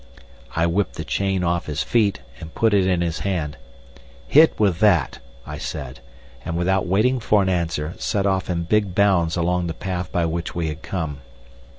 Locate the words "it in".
2.73-3.01